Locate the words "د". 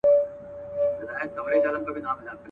1.63-1.65